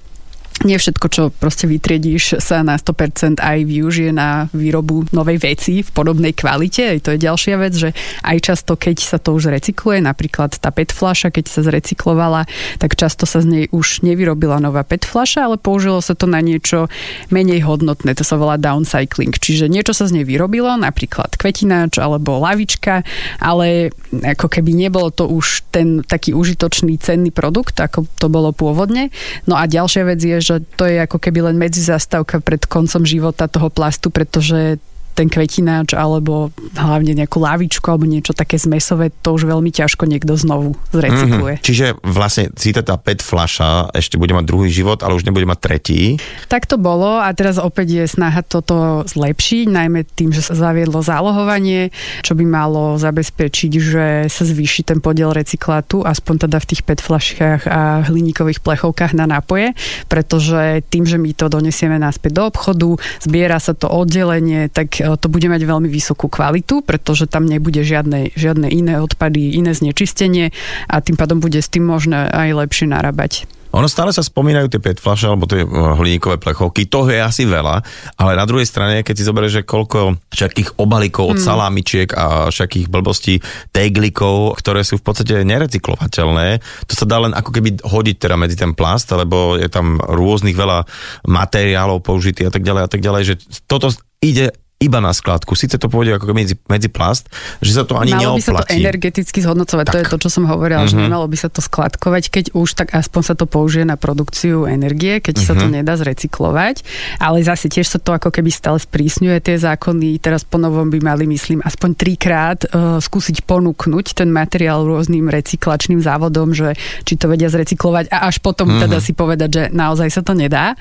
[0.65, 5.91] nie všetko, čo proste vytriedíš, sa na 100% aj využije na výrobu novej veci v
[5.93, 6.97] podobnej kvalite.
[6.97, 7.93] Aj to je ďalšia vec, že
[8.25, 12.49] aj často, keď sa to už recykluje, napríklad tá PET fľaša, keď sa zrecyklovala,
[12.81, 16.41] tak často sa z nej už nevyrobila nová PET fľaša, ale použilo sa to na
[16.41, 16.89] niečo
[17.29, 18.17] menej hodnotné.
[18.17, 19.37] To sa volá downcycling.
[19.37, 23.05] Čiže niečo sa z nej vyrobilo, napríklad kvetináč alebo lavička,
[23.45, 29.13] ale ako keby nebolo to už ten taký užitočný cenný produkt, ako to bolo pôvodne.
[29.45, 33.51] No a ďalšia vec je, že to je ako keby len medzizastávka pred koncom života
[33.51, 34.79] toho plastu, pretože
[35.17, 40.37] ten kvetináč alebo hlavne nejakú lavičku alebo niečo také zmesové, to už veľmi ťažko niekto
[40.37, 41.57] znovu zrecykluje.
[41.57, 41.67] Mm-hmm.
[41.67, 45.59] Čiže vlastne si tá PET fľaša ešte bude mať druhý život, ale už nebude mať
[45.65, 46.21] tretí.
[46.53, 51.01] Tak to bolo a teraz opäť je snaha toto zlepšiť, najmä tým, že sa zaviedlo
[51.01, 51.89] zálohovanie,
[52.21, 57.01] čo by malo zabezpečiť, že sa zvýši ten podiel recyklátu, aspoň teda v tých PET
[57.01, 59.73] fľaškách a hliníkových plechovkách na nápoje,
[60.13, 65.31] pretože tým, že my to donesieme naspäť do obchodu, zbiera sa to oddelenie, tak to
[65.31, 70.51] bude mať veľmi vysokú kvalitu, pretože tam nebude žiadne, žiadne iné odpady, iné znečistenie
[70.91, 73.47] a tým pádom bude s tým možné aj lepšie narábať.
[73.77, 77.45] Ono stále sa spomínajú tie PET fľaše alebo tie eh, hliníkové plechovky, toho je asi
[77.45, 77.85] veľa,
[78.17, 81.45] ale na druhej strane, keď si zoberieš, že koľko všakých obalíkov od mm.
[81.45, 83.45] salámičiek a všakých blbostí,
[83.77, 88.57] teglikov, ktoré sú v podstate nerecyklovateľné, to sa dá len ako keby hodiť teda medzi
[88.57, 90.89] ten plast, lebo je tam rôznych veľa
[91.29, 93.35] materiálov použitých a tak ďalej a tak ďalej, že
[93.69, 93.93] toto
[94.25, 95.57] ide iba na skladku.
[95.57, 97.33] Sice to pôjde ako medzi, medzi plast,
[97.65, 98.45] že sa to ani malo neoplatí.
[98.45, 99.95] by sa to energeticky zhodnocovať, tak.
[99.97, 100.93] to je to, čo som hovorila, uh-huh.
[100.93, 101.05] že mhm.
[101.09, 105.25] nemalo by sa to skladkovať, keď už, tak aspoň sa to použije na produkciu energie,
[105.25, 105.49] keď uh-huh.
[105.49, 105.81] sa to mhm.
[105.81, 106.85] nedá zrecyklovať,
[107.17, 111.01] ale zase tiež sa to ako keby stále sprísňuje tie zákony, teraz po novom by
[111.01, 116.77] mali, myslím, aspoň trikrát uh, skúsiť ponúknuť ten materiál rôznym recyklačným závodom, že
[117.09, 118.85] či to vedia zrecyklovať a až potom uh-huh.
[118.85, 120.77] teda si povedať, že naozaj sa to nedá.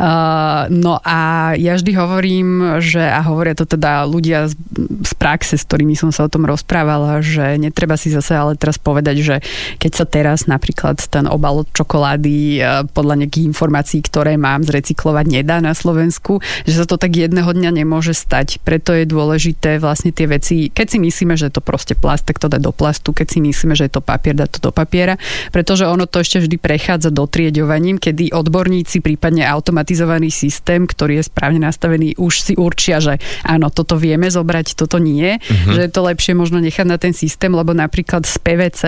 [0.00, 4.54] Uh, no a ja vždy hovorím, že a hovoria to teda ľudia z,
[5.02, 8.78] z praxe, s ktorými som sa o tom rozprávala, že netreba si zase ale teraz
[8.78, 9.36] povedať, že
[9.82, 15.26] keď sa teraz napríklad ten obal od čokolády e, podľa nejakých informácií, ktoré mám zrecyklovať
[15.26, 18.62] nedá na Slovensku, že sa to tak jedného dňa nemôže stať.
[18.62, 22.38] Preto je dôležité vlastne tie veci, keď si myslíme, že je to proste plast, tak
[22.38, 25.18] to dá do plastu, keď si myslíme, že je to papier, dá to do papiera,
[25.50, 31.64] pretože ono to ešte vždy prechádza dotrieďovaním, kedy odborníci, prípadne automatizovaný systém, ktorý je správne
[31.64, 35.72] nastavený, už si určia, že áno, toto vieme zobrať, toto nie, uh-huh.
[35.72, 38.82] že je to lepšie možno nechať na ten systém, lebo napríklad z PVC,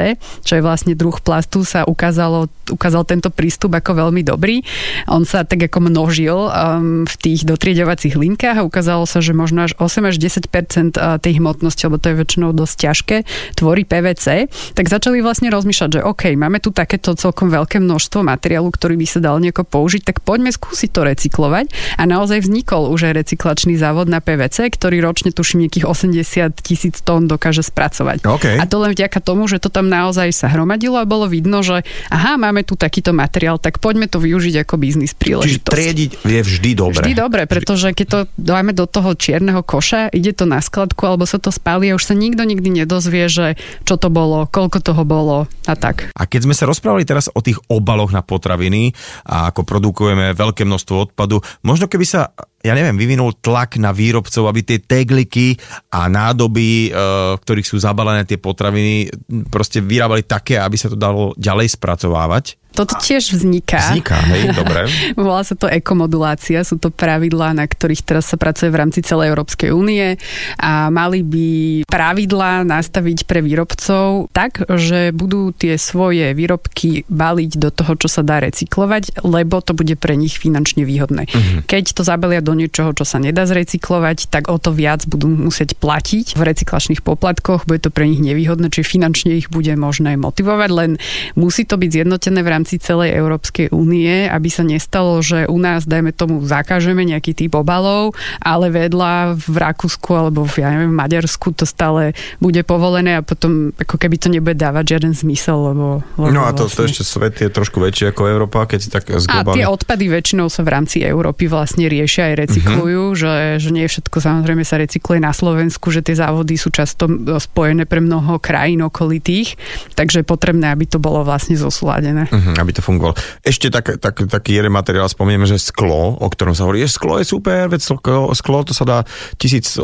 [0.44, 4.62] čo je vlastne druh plastu, sa ukázalo, ukázal tento prístup ako veľmi dobrý.
[5.08, 9.64] On sa tak ako množil um, v tých dotrieďovacích linkách a ukázalo sa, že možno
[9.64, 13.16] až 8 až 10% tej hmotnosti, lebo to je väčšinou dosť ťažké,
[13.54, 18.70] tvorí PVC, tak začali vlastne rozmýšľať, že OK, máme tu takéto celkom veľké množstvo materiálu,
[18.70, 21.66] ktorý by sa dal nejako použiť, tak poďme skúsiť to recyklovať
[21.98, 26.58] a naozaj vznikol už aj recyklačný závod na na PVC, ktorý ročne tuším nejakých 80
[26.58, 28.26] tisíc tón dokáže spracovať.
[28.26, 28.58] Okay.
[28.58, 31.86] A to len vďaka tomu, že to tam naozaj sa hromadilo a bolo vidno, že
[32.10, 35.62] aha, máme tu takýto materiál, tak poďme to využiť ako biznis príležitosť.
[35.62, 37.02] Čiže triediť je vždy dobre.
[37.06, 41.22] Vždy dobre, pretože keď to dáme do toho čierneho koša, ide to na skladku alebo
[41.22, 43.54] sa to spáli a už sa nikto nikdy nedozvie, že
[43.86, 46.10] čo to bolo, koľko toho bolo a tak.
[46.18, 48.96] A keď sme sa rozprávali teraz o tých obaloch na potraviny
[49.28, 54.50] a ako produkujeme veľké množstvo odpadu, možno keby sa ja neviem, vyvinul tlak na výrobcov,
[54.50, 55.54] aby tie tegliky
[55.94, 57.00] a nádoby, e,
[57.38, 59.06] ktorých sú zabalené tie potraviny,
[59.46, 62.58] proste vyrábali také, aby sa to dalo ďalej spracovávať?
[62.78, 63.90] Toto tiež vzniká.
[63.90, 64.86] Vzniká, hej, dobre.
[65.18, 69.34] Volá sa to ekomodulácia, sú to pravidlá, na ktorých teraz sa pracuje v rámci celej
[69.34, 70.14] Európskej únie
[70.62, 71.48] a mali by
[71.90, 78.22] pravidlá nastaviť pre výrobcov tak, že budú tie svoje výrobky baliť do toho, čo sa
[78.22, 81.26] dá recyklovať, lebo to bude pre nich finančne výhodné.
[81.26, 81.66] Uh-huh.
[81.66, 85.74] Keď to zabalia do niečoho, čo sa nedá zrecyklovať, tak o to viac budú musieť
[85.74, 90.70] platiť v recyklačných poplatkoch, bude to pre nich nevýhodné, čiže finančne ich bude možné motivovať,
[90.70, 90.90] len
[91.34, 95.56] musí to byť zjednotené v rámci rámci celej Európskej únie, aby sa nestalo, že u
[95.56, 98.12] nás, dajme tomu, zakážeme nejaký typ obalov,
[98.44, 102.12] ale vedľa v Rakúsku alebo v, ja neviem, v Maďarsku to stále
[102.44, 106.04] bude povolené a potom ako keby to nebude dávať žiaden zmysel, lebo...
[106.20, 106.84] lebo no a to, vlastne...
[106.84, 109.56] to ešte svet je trošku väčší ako Európa, keď si tak zglobálne...
[109.56, 113.16] A tie odpady väčšinou sa v rámci Európy vlastne riešia aj recyklujú, uh-huh.
[113.16, 113.32] že,
[113.64, 117.08] že nie všetko samozrejme sa recykluje na Slovensku, že tie závody sú často
[117.40, 119.56] spojené pre mnoho krajín okolitých,
[119.96, 122.28] takže je potrebné, aby to bolo vlastne zosúladené.
[122.28, 123.14] Uh-huh aby to fungovalo.
[123.42, 127.18] Ešte tak, tak, taký jeden materiál spomenieme, že sklo, o ktorom sa hovorí, že sklo
[127.18, 128.98] je super, veď sklo, sklo to sa dá
[129.38, 129.80] 1800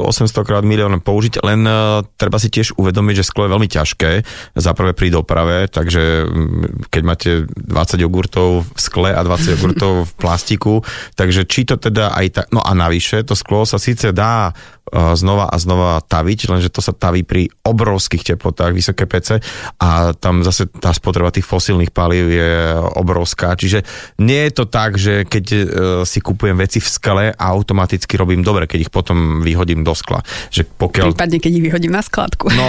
[0.47, 4.11] krát milión použiť, len uh, treba si tiež uvedomiť, že sklo je veľmi ťažké,
[4.55, 10.13] za pri doprave, takže mm, keď máte 20 jogurtov v skle a 20 jogurtov v
[10.19, 10.75] plastiku,
[11.15, 14.53] takže či to teda aj tak, no a navyše, to sklo sa síce dá
[14.95, 19.43] znova a znova taviť, lenže to sa taví pri obrovských teplotách, vysoké pece
[19.83, 22.53] a tam zase tá spotreba tých fosílnych palív je
[22.95, 23.59] obrovská.
[23.59, 23.83] Čiže
[24.23, 25.59] nie je to tak, že keď e,
[26.07, 30.23] si kupujem veci v skle a automaticky robím dobre, keď ich potom vyhodím do skla.
[30.55, 31.07] Že pokiaľ...
[31.15, 32.51] Prípadne, keď ich vyhodím na skladku.
[32.55, 32.67] No,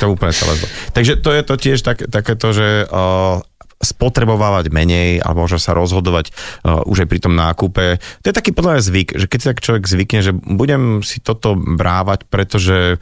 [0.00, 0.68] to úplne celé zle.
[0.96, 3.44] Takže to je to tiež tak, takéto, že uh,
[3.78, 6.34] spotrebovávať menej a môže sa rozhodovať
[6.66, 8.02] uh, už aj pri tom nákupe.
[8.22, 11.54] To je taký podľa mňa zvyk, že keď tak človek zvykne, že budem si toto
[11.54, 12.98] brávať, pretože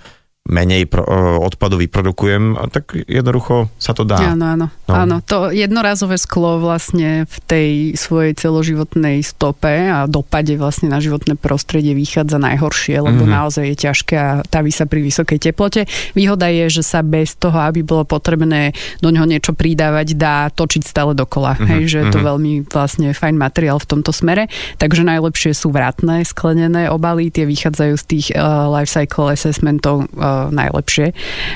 [0.46, 1.02] menej pro,
[1.42, 4.35] odpadu vyprodukujem, tak jednoducho sa to dá.
[4.35, 4.66] Áno, áno.
[4.87, 4.92] No.
[4.94, 5.16] áno.
[5.26, 11.92] To jednorazové sklo vlastne v tej svojej celoživotnej stope a dopade vlastne na životné prostredie
[11.92, 13.37] vychádza najhoršie, lebo mm-hmm.
[13.37, 15.90] naozaj je ťažké a taví sa pri vysokej teplote.
[16.14, 18.70] Výhoda je, že sa bez toho, aby bolo potrebné
[19.02, 21.59] do ňoho niečo pridávať, dá točiť stále dokola.
[21.59, 21.68] Mm-hmm.
[21.68, 22.30] Hej, že je to mm-hmm.
[22.30, 24.46] veľmi vlastne fajn materiál v tomto smere.
[24.78, 30.36] Takže najlepšie sú vratné sklenené obaly, tie vychádzajú z tých uh, life cycle assessmentov uh,
[30.53, 31.07] najlepšie.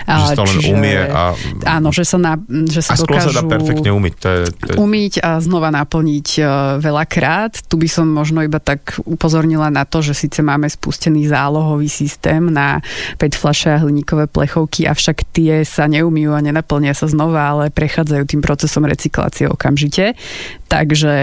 [0.09, 1.37] Že sa len umie a...
[1.69, 3.31] Áno, že sa, na, že sa a dokážu...
[3.31, 4.15] sa dá perfektne umyť.
[4.25, 4.77] To je, to je...
[4.81, 6.47] Umyť a znova naplniť uh,
[6.81, 7.69] veľakrát.
[7.69, 12.49] Tu by som možno iba tak upozornila na to, že síce máme spustený zálohový systém
[12.49, 12.81] na
[13.21, 18.23] 5 fľaše a hliníkové plechovky, avšak tie sa neumývajú a nenaplnia sa znova, ale prechádzajú
[18.31, 20.15] tým procesom recyklácie okamžite.
[20.71, 21.15] Takže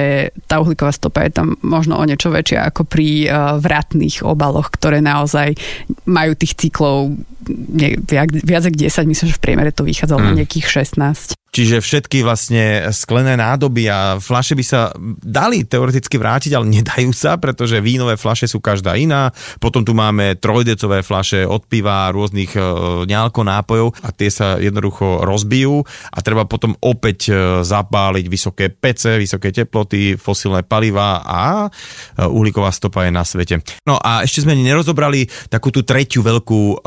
[0.44, 5.00] tá uhlíková stopa je tam možno o niečo väčšia ako pri uh, vratných obaloch, ktoré
[5.00, 5.56] naozaj
[6.04, 7.16] majú tých cyklov
[7.48, 10.28] nie, viac, viac ako 10, myslím, že v priemere to vychádzalo mm.
[10.28, 11.40] na nejakých 16.
[11.48, 14.92] Čiže všetky vlastne sklené nádoby a flaše by sa
[15.24, 19.32] dali teoreticky vrátiť, ale nedajú sa, pretože vínové flaše sú každá iná.
[19.58, 22.62] Potom tu máme trojdecové flaše od piva, rôznych e,
[23.08, 25.82] ňálko nápojov a tie sa jednoducho rozbijú
[26.12, 32.70] a treba potom opäť e, zapáliť vysoké pece, vysoké teploty, fosilné paliva a e, uhlíková
[32.76, 33.64] stopa je na svete.
[33.88, 36.84] No a ešte sme nerozobrali takú tú tretiu veľkú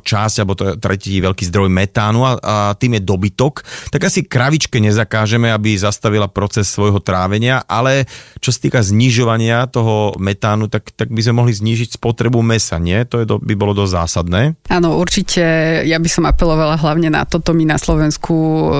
[0.00, 3.66] časť, alebo tretí veľký zdroj metánu a tým je dobytok.
[3.90, 8.04] Tak asi kravičke nezakážeme, aby zastavila proces svojho trávenia, ale
[8.40, 13.02] čo sa týka znižovania toho metánu, tak, tak by sme mohli znížiť spotrebu mesa, nie?
[13.08, 14.42] To je, by bolo dosť zásadné.
[14.68, 15.42] Áno, určite.
[15.88, 17.56] Ja by som apelovala hlavne na toto.
[17.56, 18.34] My na Slovensku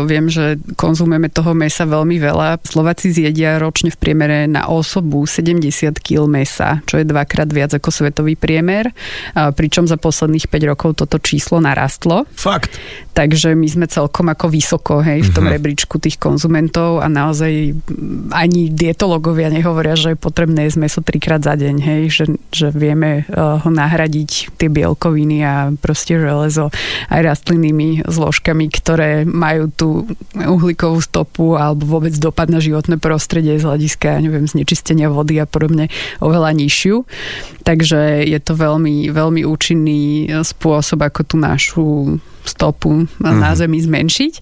[0.04, 2.60] viem, že konzumujeme toho mesa veľmi veľa.
[2.66, 7.88] Slováci zjedia ročne v priemere na osobu 70 kg mesa, čo je dvakrát viac ako
[7.88, 8.90] svetový priemer.
[9.32, 12.26] Pričom za posledných 5 rokov toto číslo narastlo.
[12.34, 12.76] Fakt.
[13.14, 15.54] Takže my sme celkom ako vysoko, hej, v tom mm-hmm.
[15.54, 17.76] rebríčku tých konzumentov a naozaj
[18.32, 23.28] ani dietologovia nehovoria, že je potrebné jesť meso trikrát za deň, hej, že, že vieme
[23.28, 26.72] uh, ho nahradiť tie bielkoviny a proste železo
[27.12, 29.88] aj rastlinnými zložkami, ktoré majú tú
[30.34, 35.92] uhlíkovú stopu alebo vôbec dopad na životné prostredie z hľadiska, neviem, znečistenia vody a podobne
[36.18, 37.04] oveľa nižšiu.
[37.64, 41.86] Takže je to veľmi, veľmi účinný spôsob, ako tú našu
[42.44, 43.40] stopu mm-hmm.
[43.40, 44.32] na Zemi zmenšiť.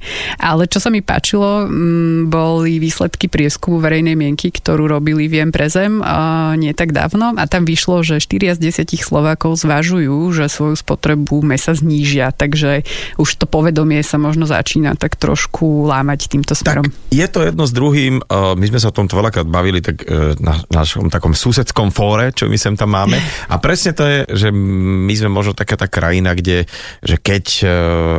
[0.42, 5.54] Ale čo sa mi páčilo, m, mm, boli výsledky prieskumu verejnej mienky, ktorú robili Viem
[5.54, 10.34] pre Zem a nie tak dávno a tam vyšlo, že 4 z 10 Slovákov zvažujú,
[10.34, 12.84] že svoju spotrebu mesa znížia, takže
[13.16, 16.86] už to povedomie sa možno začína tak trošku lámať týmto smerom.
[16.86, 20.36] Tak je to jedno s druhým, my sme sa o tomto veľakrát bavili tak e,
[20.40, 23.16] na našom takom susedskom fóre, čo my sem tam máme
[23.48, 26.64] a presne to je, že my sme možno taká tá krajina, kde
[27.02, 27.66] že keď e,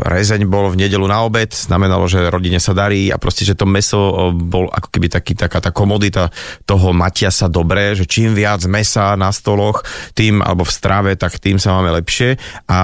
[0.03, 3.69] rezeň bol v nedelu na obed, znamenalo, že rodine sa darí a proste, že to
[3.69, 6.29] meso bol ako keby taký, taká tá komodita
[6.63, 9.85] toho matia sa dobré, že čím viac mesa na stoloch,
[10.17, 12.37] tým, alebo v strave, tak tým sa máme lepšie.
[12.69, 12.79] A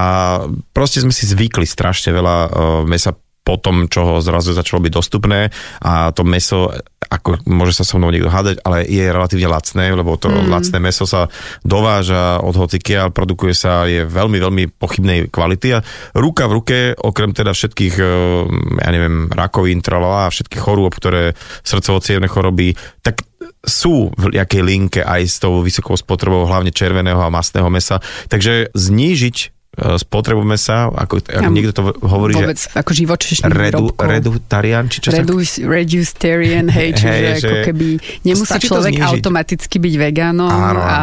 [0.74, 2.36] proste sme si zvykli strašne veľa
[2.86, 3.14] mesa
[3.50, 5.50] po tom, čo ho zrazu začalo byť dostupné
[5.82, 6.70] a to meso,
[7.10, 10.46] ako môže sa so mnou niekto hádať, ale je relatívne lacné, lebo to mm.
[10.46, 11.26] lacné meso sa
[11.66, 17.34] dováža od hocikia, produkuje sa, je veľmi, veľmi pochybnej kvality a ruka v ruke, okrem
[17.34, 18.10] teda všetkých, eh,
[18.86, 21.34] ja neviem, rakovín, tralala a všetkých chorôb, ktoré
[21.66, 23.26] srdcovo choroby, tak
[23.66, 28.00] sú v nejakej linke aj s tou vysokou spotrebou hlavne červeného a masného mesa.
[28.32, 32.74] Takže znížiť spotrebu mesa, ako, ako ja, niekto to hovorí, vôbec, že...
[32.74, 35.70] ako živočišný redu, Redutarian, či čo Reduce, sa...
[35.70, 37.64] Reducetarian, hej, čiže ako že...
[37.70, 37.88] keby
[38.26, 40.82] nemusí človek automaticky byť vegánom Áno.
[40.82, 41.00] a,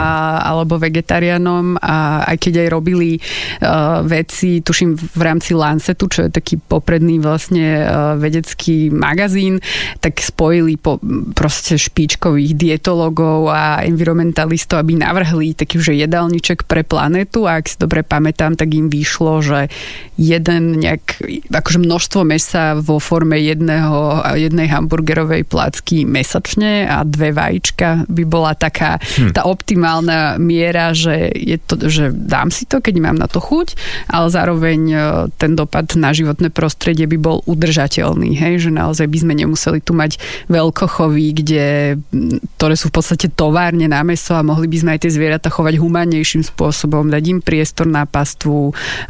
[0.50, 6.30] alebo vegetariánom a aj keď aj robili uh, veci, tuším v rámci Lancetu, čo je
[6.34, 9.62] taký popredný vlastne uh, vedecký magazín,
[10.02, 10.98] tak spojili po,
[11.38, 17.76] proste špičkových dietologov a environmentalistov, aby navrhli taký že jedálniček pre planetu a ak si
[17.78, 19.68] dobre pamätám, tak im vyšlo, že
[20.16, 21.20] jeden nejak,
[21.52, 28.56] akože množstvo mesa vo forme jedného, jednej hamburgerovej placky mesačne a dve vajíčka by bola
[28.56, 29.36] taká hm.
[29.36, 33.76] tá optimálna miera, že, je to, že dám si to, keď mám na to chuť,
[34.08, 34.96] ale zároveň e,
[35.36, 38.68] ten dopad na životné prostredie by bol udržateľný, hej?
[38.68, 40.16] že naozaj by sme nemuseli tu mať
[40.48, 41.66] veľkochovy, kde,
[42.56, 45.76] ktoré sú v podstate továrne na meso a mohli by sme aj tie zvieratá chovať
[45.76, 48.58] humánnejším spôsobom, dať im priestor na pastu partnerstvu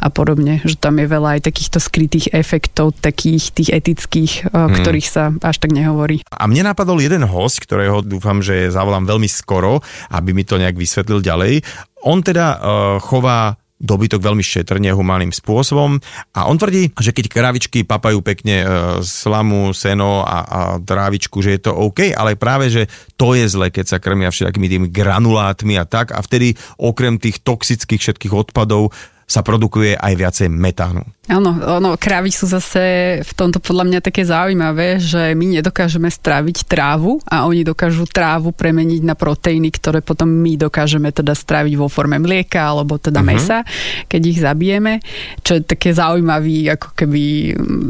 [0.01, 4.75] a podobne, že tam je veľa aj takýchto skrytých efektov, takých tých etických, o hmm.
[4.81, 6.25] ktorých sa až tak nehovorí.
[6.33, 10.75] A mne napadol jeden host, ktorého dúfam, že zavolám veľmi skoro, aby mi to nejak
[10.75, 11.61] vysvetlil ďalej.
[12.05, 12.59] On teda uh,
[13.01, 16.01] chová dobytok veľmi šetrne, humánnym spôsobom.
[16.33, 18.67] A on tvrdí, že keď kravičky papajú pekne e,
[19.05, 23.69] slamu, seno a, a trávičku, že je to OK, ale práve, že to je zle,
[23.69, 26.09] keď sa krmia všetkými tými granulátmi a tak.
[26.17, 28.89] A vtedy okrem tých toxických všetkých odpadov
[29.27, 31.03] sa produkuje aj viacej metánu.
[31.27, 36.63] Áno, ono, krávy sú zase v tomto podľa mňa také zaujímavé, že my nedokážeme stráviť
[36.63, 41.91] trávu a oni dokážu trávu premeniť na proteíny, ktoré potom my dokážeme teda stráviť vo
[41.91, 43.35] forme mlieka alebo teda uh-huh.
[43.35, 43.67] mesa,
[44.07, 45.03] keď ich zabijeme,
[45.43, 47.23] čo je také zaujímavý ako keby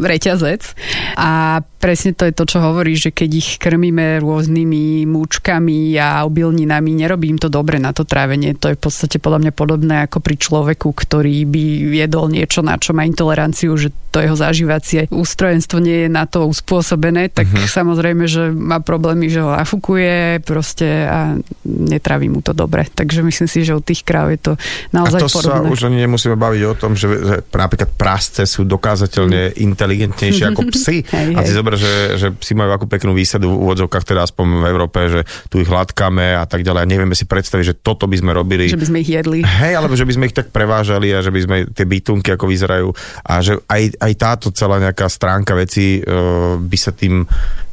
[0.02, 0.73] reťazec.
[1.21, 7.06] A presne to je to, čo hovorí, že keď ich krmíme rôznymi múčkami a obilninami,
[7.06, 8.58] nerobí im to dobre na to trávenie.
[8.58, 11.64] To je v podstate podľa mňa podobné ako pri človeku, ktorý by
[12.01, 16.23] jedol niečo, na čo má intoleráciu toleranciu, že to jeho zažívacie ústrojenstvo nie je na
[16.23, 17.67] to uspôsobené, tak uh-huh.
[17.67, 21.36] samozrejme, že má problémy, že ho nafúkuje proste a
[21.67, 22.88] netraví mu to dobre.
[22.88, 24.51] Takže myslím si, že u tých kráv je to
[24.95, 25.67] naozaj a to podobné.
[25.67, 30.61] sa už ani nemusíme baviť o tom, že, že napríklad prasce sú dokázateľne inteligentnejšie ako
[30.80, 31.03] psy.
[31.03, 34.63] hej, a si zober, že, že psi majú akú peknú výsadu v úvodzovkách, teda aspoň
[34.63, 35.21] v Európe, že
[35.51, 36.80] tu ich hladkáme a tak ďalej.
[36.80, 38.71] A nevieme si predstaviť, že toto by sme robili.
[38.71, 39.43] Že by sme ich jedli.
[39.43, 42.45] Hej, alebo že by sme ich tak prevážali a že by sme tie bytunky, ako
[42.47, 42.88] vyzerajú,
[43.24, 47.24] a že aj, aj táto celá nejaká stránka veci uh, by sa tým,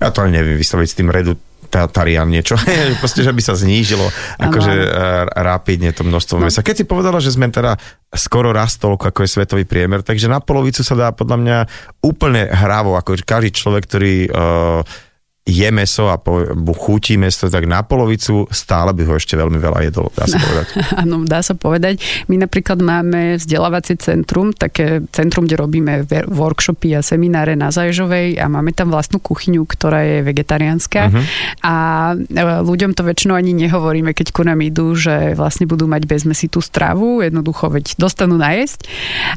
[0.00, 1.34] ja to ani neviem vysloviť s tým redu,
[1.74, 2.54] Tarian niečo,
[3.02, 4.06] proste, že by sa znížilo
[4.38, 4.88] akože e,
[5.42, 6.46] rapidne to množstvo no.
[6.46, 6.62] mesa.
[6.62, 7.74] Keď si povedala, že sme teda
[8.14, 11.58] skoro raz toľko, ako je svetový priemer, takže na polovicu sa dá podľa mňa
[12.06, 14.86] úplne hravo, ako každý človek, ktorý uh,
[15.44, 16.40] je meso a po,
[16.72, 20.66] chutí meso, tak na polovicu stále by ho ešte veľmi veľa jedol, dá sa povedať.
[21.04, 22.00] Áno, dá sa povedať.
[22.32, 28.48] My napríklad máme vzdelávacie centrum, také centrum, kde robíme workshopy a semináre na Zajžovej a
[28.48, 31.24] máme tam vlastnú kuchyňu, ktorá je vegetariánska uh-huh.
[31.60, 31.74] a
[32.16, 36.64] e, ľuďom to väčšinou ani nehovoríme, keď ku nám idú, že vlastne budú mať bezmesitú
[36.64, 38.88] stravu, jednoducho veď dostanú najesť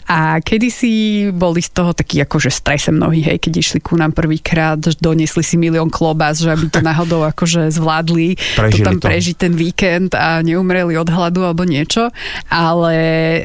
[0.07, 4.79] a kedysi boli z toho taký akože strese mnohí, hej, keď išli ku nám prvýkrát,
[5.03, 9.05] donesli si milión klobás, že aby to náhodou akože zvládli Prežili to tam to.
[9.09, 12.13] prežiť ten víkend a neumreli od hladu alebo niečo,
[12.53, 12.95] ale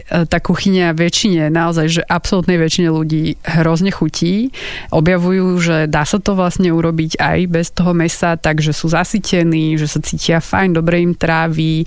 [0.04, 4.52] e, tá kuchyňa väčšine, naozaj, že absolútnej väčšine ľudí hrozne chutí.
[4.92, 9.88] Objavujú, že dá sa to vlastne urobiť aj bez toho mesa, takže sú zasytení, že
[9.88, 11.86] sa cítia fajn, dobre im tráví,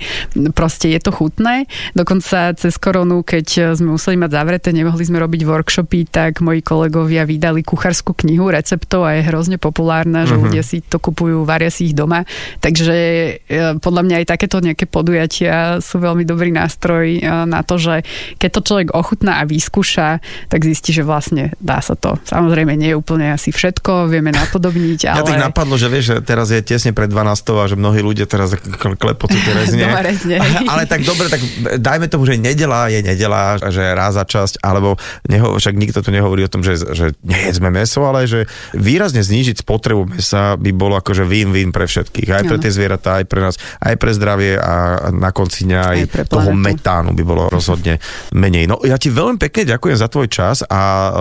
[0.56, 1.68] proste je to chutné.
[1.94, 7.28] Dokonca cez koronu, keď sme museli mať zavreté, nemohli sme robiť workshopy, tak moji kolegovia
[7.28, 11.92] vydali kuchárskú knihu receptov a je hrozne populárna, že ľudia si to kupujú, varia si
[11.92, 12.24] ich doma.
[12.62, 17.80] Takže e, podľa mňa aj takéto nejaké podujatia sú veľmi dobrý nástroj e, na to,
[17.80, 18.06] že
[18.38, 22.20] keď to človek ochutná a vyskúša, tak zistí, že vlastne dá sa to.
[22.28, 25.18] Samozrejme nie je úplne asi všetko, vieme napodobniť, ale...
[25.26, 27.26] Ja tak napadlo, že vieš, že teraz je tesne pred 12
[27.56, 29.88] a že mnohí ľudia teraz klepotú tie rezne.
[30.06, 30.38] Rezne.
[30.72, 31.42] ale tak dobre, tak
[31.82, 34.96] dajme tomu, že nedela je nedela, že raz za časť, alebo
[35.28, 38.46] neho, však nikto tu nehovorí o tom, že, že nejedzme meso, ale že
[38.78, 42.30] výrazne znížiť spotrebu mesa by bolo akože win-win pre všetkých.
[42.30, 46.00] Aj pre tie zvieratá, aj pre nás, aj pre zdravie a na konci dňa aj,
[46.06, 47.98] aj toho metánu by bolo rozhodne
[48.38, 48.70] menej.
[48.70, 51.12] No ja ti veľmi pekne ďakujem za tvoj čas a uh,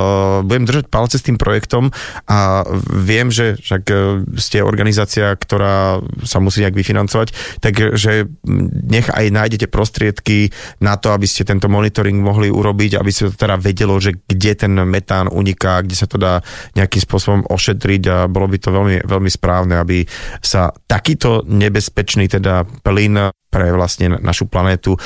[0.45, 1.89] budem držať palce s tým projektom
[2.29, 8.29] a viem, že však uh, ste organizácia, ktorá sa musí nejak vyfinancovať, takže
[8.85, 10.53] nech aj nájdete prostriedky
[10.83, 14.53] na to, aby ste tento monitoring mohli urobiť, aby sa to teda vedelo, že kde
[14.67, 16.43] ten metán uniká, kde sa to dá
[16.75, 20.05] nejakým spôsobom ošetriť a bolo by to veľmi, veľmi správne, aby
[20.43, 24.99] sa takýto nebezpečný teda plyn pre vlastne našu planétu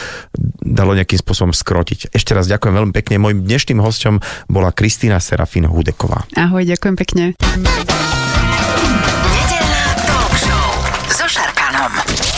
[0.64, 2.16] dalo nejakým spôsobom skrotiť.
[2.16, 3.20] Ešte raz ďakujem veľmi pekne.
[3.20, 6.24] Mojím dnešným hostom bola Kristýna Serafín Hudeková.
[6.32, 7.24] Ahoj, ďakujem pekne.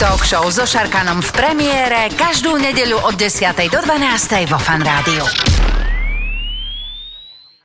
[0.01, 1.21] talk show so Šarkanom.
[1.21, 3.53] V premiére každú nedeľu od 10.
[3.69, 4.49] do 12.
[4.49, 5.70] vo Fan Rádiu.